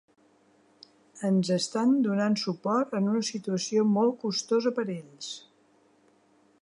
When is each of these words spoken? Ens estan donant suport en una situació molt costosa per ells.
Ens 1.27 1.51
estan 1.55 1.93
donant 2.07 2.37
suport 2.45 2.95
en 3.01 3.11
una 3.11 3.21
situació 3.29 3.85
molt 3.99 4.19
costosa 4.25 4.75
per 4.81 4.87
ells. 4.97 5.33